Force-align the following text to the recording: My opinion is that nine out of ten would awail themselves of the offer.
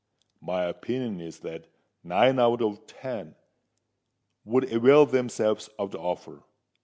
My 0.41 0.63
opinion 0.63 1.21
is 1.21 1.41
that 1.41 1.67
nine 2.03 2.39
out 2.39 2.59
of 2.59 2.87
ten 2.87 3.35
would 4.43 4.63
awail 4.73 5.05
themselves 5.05 5.67
of 5.77 5.91
the 5.91 5.99
offer. 5.99 6.41